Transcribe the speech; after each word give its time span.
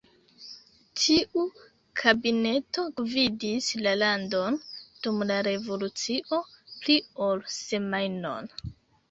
Tiu 0.99 1.43
kabineto 1.99 2.85
gvidis 3.01 3.67
la 3.89 3.93
landon 3.99 4.57
dum 5.05 5.21
la 5.33 5.39
revolucio 5.51 6.41
pli 6.81 6.99
ol 7.29 7.47
semajnon. 7.61 8.53